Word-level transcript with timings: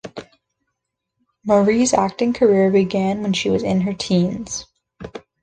Marie's 1.45 1.93
acting 1.93 2.33
career 2.33 2.71
began 2.71 3.21
when 3.21 3.33
she 3.33 3.51
was 3.51 3.61
in 3.61 3.81
her 3.81 3.93
teens. 3.93 4.65